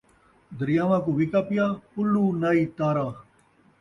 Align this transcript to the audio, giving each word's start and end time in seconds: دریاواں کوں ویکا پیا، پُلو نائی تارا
دریاواں 0.57 1.01
کوں 1.03 1.13
ویکا 1.17 1.41
پیا، 1.47 1.65
پُلو 1.91 2.25
نائی 2.41 2.63
تارا 2.77 3.07